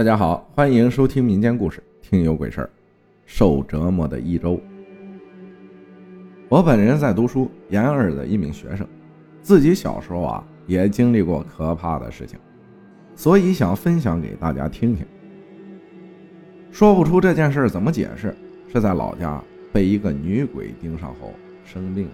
[0.00, 2.70] 大家好，欢迎收听民间故事，听有鬼事儿。
[3.26, 4.58] 受折磨的一周。
[6.48, 8.88] 我本人在读书，研二的一名学生，
[9.42, 12.38] 自己小时候啊也经历过可怕的事情，
[13.14, 15.06] 所以想分享给大家听听。
[16.70, 18.34] 说不出这件事怎么解释，
[18.72, 19.38] 是在老家
[19.70, 22.12] 被一个女鬼盯上后生病了。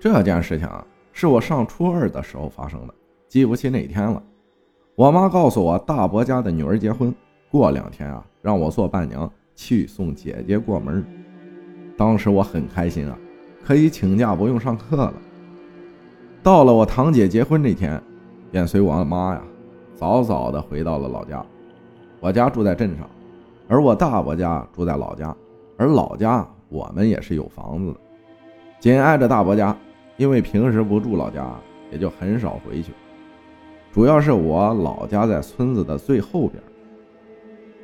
[0.00, 2.94] 这件事情啊，是我上初二的时候发生的，
[3.28, 4.20] 记不起哪天了。
[4.96, 7.14] 我妈告诉我，大伯家的女儿结婚，
[7.50, 11.04] 过两天啊，让我做伴娘去送姐姐过门。
[11.98, 13.18] 当时我很开心啊，
[13.62, 15.12] 可以请假不用上课了。
[16.42, 18.02] 到了我堂姐结婚那天，
[18.50, 19.42] 便随我妈呀，
[19.94, 21.44] 早早的回到了老家。
[22.18, 23.06] 我家住在镇上，
[23.68, 25.36] 而我大伯家住在老家，
[25.76, 28.00] 而老家我们也是有房子的，
[28.80, 29.76] 紧挨着大伯家。
[30.16, 31.46] 因为平时不住老家，
[31.92, 32.92] 也就很少回去。
[33.96, 36.62] 主要是我老家在村子的最后边，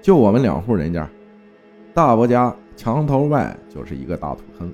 [0.02, 1.08] 就我们两户人家。
[1.94, 4.70] 大伯家墙头外就是一个大土坑。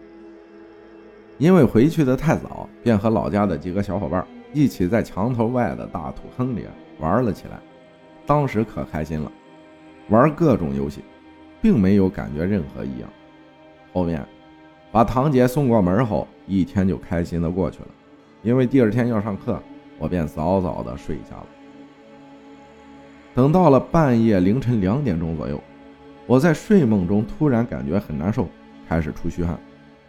[1.36, 6.66] 因为回去的太早，便和老家的几个小伙伴一起在墙头外的大土坑里
[6.98, 7.60] 玩了起来。
[8.26, 9.30] 当时可开心了，
[10.08, 11.02] 玩各种游戏，
[11.62, 13.08] 并没有感觉任何异样。
[13.92, 14.26] 后面
[14.90, 17.88] 把堂姐送过门后，一天就开心的过去了。
[18.42, 19.62] 因为第二天要上课。
[19.98, 21.46] 我便早早的睡下了。
[23.34, 25.60] 等到了半夜凌晨两点钟左右，
[26.26, 28.48] 我在睡梦中突然感觉很难受，
[28.88, 29.58] 开始出虚汗，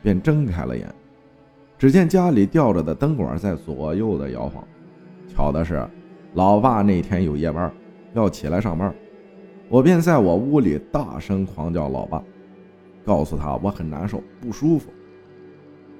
[0.02, 0.88] 便睁开了眼。
[1.78, 4.64] 只见家里吊着的灯管在左右的摇晃。
[5.28, 5.88] 巧的是，
[6.34, 7.72] 老爸那天有夜班，
[8.14, 8.94] 要起来上班，
[9.70, 12.22] 我便在我屋里大声狂叫老爸，
[13.06, 14.92] 告诉他我很难受不舒服。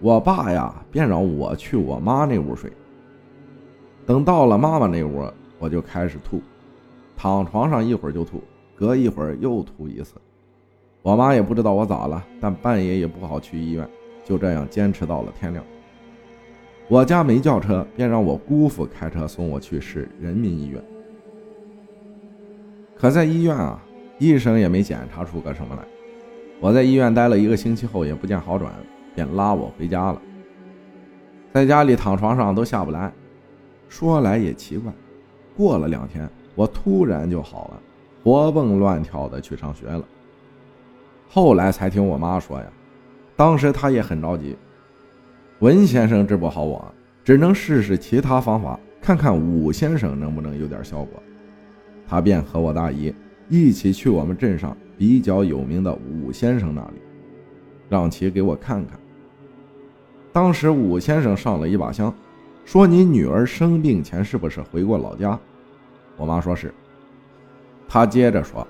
[0.02, 2.72] 我爸呀，便让我去我妈那屋睡。
[4.10, 6.42] 等到了妈妈那屋，我就开始吐，
[7.16, 8.42] 躺床上一会儿就吐，
[8.76, 10.16] 隔一会儿又吐一次。
[11.04, 13.88] 我妈也不知道我咋了，但半夜也不好去医院，
[14.26, 15.64] 就这样坚持到了天亮。
[16.88, 20.84] 我家没轿车，便让我姑父开车送我去市人民医院。
[22.96, 23.80] 可在医院啊，
[24.18, 25.84] 医生也没检查出个什么来。
[26.60, 28.74] 我在医院待了一个星期后也不见好转，
[29.14, 30.20] 便拉我回家了。
[31.54, 33.14] 在家里躺床上都下不来。
[33.90, 34.94] 说来也奇怪，
[35.58, 37.82] 过了两天，我突然就好了，
[38.24, 40.06] 活蹦乱跳的去上学了。
[41.28, 42.66] 后来才听我妈说呀，
[43.36, 44.56] 当时她也很着急，
[45.60, 51.22] 文先生治不好我，只能试试其他方法，看看武先生能不能有点效果。
[52.08, 53.14] 她便和我大姨
[53.50, 57.02] 一起去我们镇上比较有名的武先生那里，
[57.90, 59.00] 让其给我看看。
[60.32, 62.14] 当时武先生上了一把香。
[62.70, 65.40] 说你女儿生病前是不是回过老家？
[66.16, 66.72] 我妈说是。
[67.88, 68.68] 他接着说，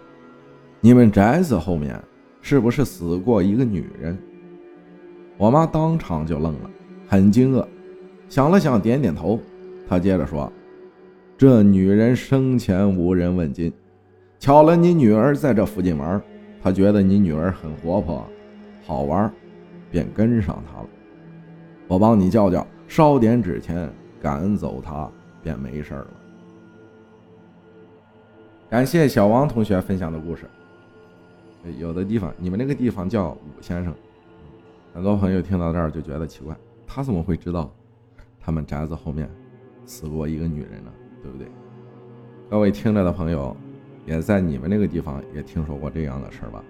[0.80, 2.02] 你们宅子后面
[2.40, 4.18] 是不是死过一个女人？
[5.36, 6.70] 我妈当场就愣了，
[7.10, 7.68] 很惊愕，
[8.30, 9.38] 想了想点点头。
[9.86, 10.50] 他接着说，
[11.38, 13.70] 这女人生前无人问津，
[14.40, 16.22] 巧了你女儿在这附近玩，
[16.64, 18.26] 她觉得你女儿很活泼，
[18.86, 19.30] 好玩，
[19.92, 20.88] 便跟上她了。
[21.90, 22.66] 我帮你叫叫。
[22.90, 23.88] 烧点纸钱
[24.20, 25.10] 赶走他，
[25.44, 26.08] 便没事了。
[28.68, 30.46] 感谢小王同学分享的故事。
[31.78, 33.94] 有的地方，你们那个地方叫武先生，
[34.92, 36.56] 很多朋友听到这儿就觉得奇怪，
[36.88, 37.72] 他怎么会知道
[38.40, 39.30] 他们宅子后面
[39.86, 40.92] 死过一个女人呢？
[41.22, 41.46] 对不对？
[42.50, 43.56] 各位听着的朋友，
[44.08, 46.64] 也在你们那个地方也听说过这样的事儿吧？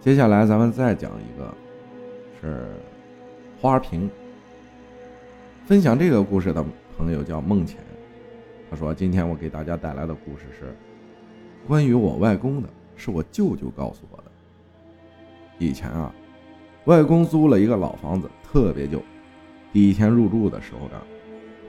[0.00, 1.54] 接下来咱们再讲一个，
[2.40, 2.66] 是
[3.60, 4.10] 花瓶。
[5.66, 6.64] 分享这个故事的
[6.96, 7.80] 朋友叫孟浅，
[8.70, 10.72] 他说：“今天我给大家带来的故事是
[11.66, 14.24] 关于我外公的，是我舅舅告诉我的。
[15.58, 16.14] 以前啊，
[16.84, 19.02] 外公租了一个老房子，特别旧。
[19.72, 21.02] 第一天入住的时候呢，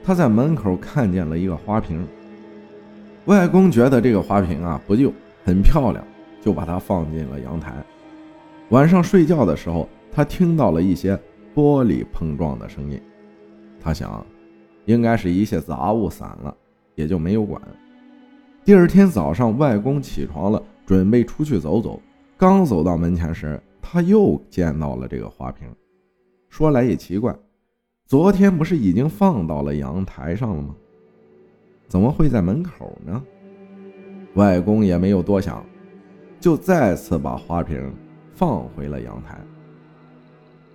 [0.04, 2.06] 他在门口看见了一个花瓶。
[3.24, 5.12] 外公觉得这个花瓶啊不旧，
[5.44, 6.04] 很漂亮，
[6.40, 7.74] 就把它放进了阳台。
[8.68, 11.18] 晚上睡觉的时候，他听到了一些
[11.52, 13.02] 玻璃碰撞的声音。”
[13.88, 14.22] 他想，
[14.84, 16.54] 应该是一些杂物散了，
[16.94, 17.58] 也就没有管。
[18.62, 21.98] 第二天早上，外公起床了，准备出去走走。
[22.36, 25.66] 刚走到门前时，他又见到了这个花瓶。
[26.50, 27.34] 说来也奇怪，
[28.04, 30.76] 昨天不是已经放到了阳台上了吗？
[31.88, 33.24] 怎么会在门口呢？
[34.34, 35.64] 外公也没有多想，
[36.38, 37.90] 就再次把花瓶
[38.34, 39.40] 放回了阳台。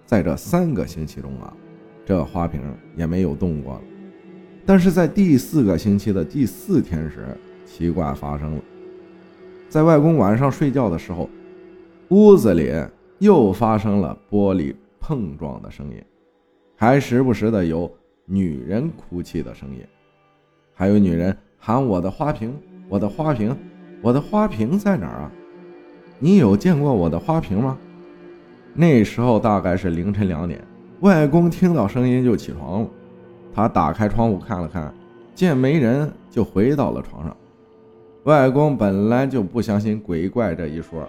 [0.03, 1.53] 在这三个星期中啊。
[2.05, 2.61] 这花瓶
[2.95, 3.81] 也没有动过了，
[4.65, 7.25] 但是在第四个星期的第四天时，
[7.65, 8.61] 奇怪发生了。
[9.69, 11.29] 在外公晚上睡觉的时候，
[12.09, 12.71] 屋子里
[13.19, 16.03] 又发生了玻璃碰撞的声音，
[16.75, 17.91] 还时不时的有
[18.25, 19.81] 女人哭泣的声音，
[20.73, 22.53] 还有女人喊：“我的花瓶，
[22.89, 23.55] 我的花瓶，
[24.01, 25.31] 我的花瓶在哪儿啊？
[26.19, 27.77] 你有见过我的花瓶吗？”
[28.75, 30.59] 那时候大概是凌晨两点，
[31.03, 32.89] 外公听到声音就起床了。
[33.53, 34.93] 他打开窗户看了看，
[35.35, 37.35] 见没人，就回到了床上。
[38.23, 41.05] 外公本来就不相信鬼怪这一说，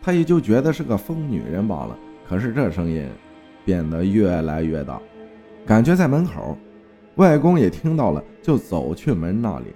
[0.00, 1.98] 他也就觉得是个疯女人罢了。
[2.26, 3.06] 可是这声音
[3.62, 4.98] 变得越来越大，
[5.66, 6.56] 感觉在门口。
[7.16, 9.66] 外公也听到了，就走去门那里，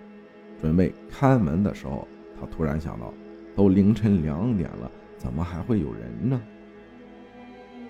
[0.58, 2.08] 准备开门的时候，
[2.40, 3.12] 他突然想到，
[3.54, 6.40] 都凌晨两点了，怎么还会有人呢？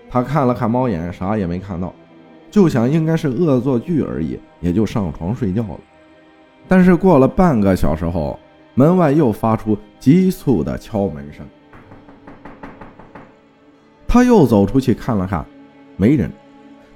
[0.09, 1.93] 他看了看猫眼，啥也没看到，
[2.51, 5.81] 就想应该是恶作剧而已，也就上床睡觉了。
[6.69, 8.39] 但是过了半个小时后，
[8.75, 11.45] 门外又发出急促的敲门声。
[14.07, 15.45] 他又走出去看了看，
[15.97, 16.31] 没人，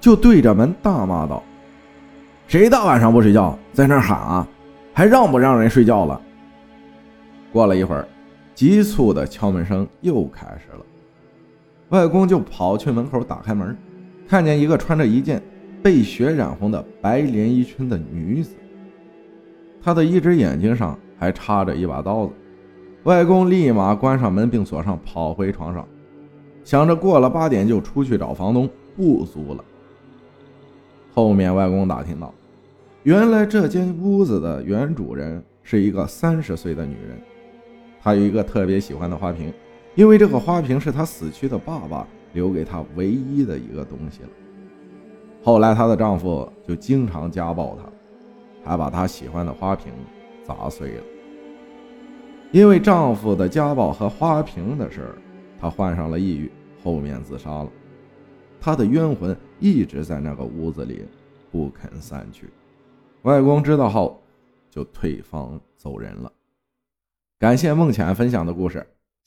[0.00, 1.42] 就对着门大骂道
[2.46, 4.46] ：“谁大晚上不睡觉，在那喊啊？
[4.94, 6.20] 还让不让人睡觉了？”
[7.52, 8.06] 过了一会儿，
[8.54, 10.84] 急促的敲门声又开始了。
[11.90, 13.76] 外公就跑去门口打开门，
[14.28, 15.42] 看见一个穿着一件
[15.82, 18.56] 被血染红的白连衣裙的女子，
[19.80, 22.32] 她的一只眼睛上还插着一把刀子。
[23.04, 25.88] 外公立马关上门并锁上，跑回床上，
[26.62, 29.64] 想着过了八点就出去找房东不租了。
[31.14, 32.34] 后面外公打听到，
[33.02, 37.18] 原来这间屋子的原主人是一个三十岁的女人，
[38.02, 39.50] 她有一个特别喜欢的花瓶。
[39.94, 44.28] 因为这个花瓶是她死去的爸爸留给她唯一的一个东西了。
[45.42, 49.92] 后来她的丈夫就经常家暴她，还把她喜欢的花瓶
[50.44, 51.02] 砸碎了。
[52.50, 55.14] 因为丈夫的家暴和花瓶的事儿，
[55.60, 56.50] 她患上了抑郁，
[56.82, 57.70] 后面自杀了。
[58.60, 61.04] 她的冤魂一直在那个屋子里，
[61.50, 62.48] 不肯散去。
[63.22, 64.22] 外公知道后，
[64.70, 66.32] 就退房走人了。
[67.38, 68.86] 感谢梦浅分享的故事。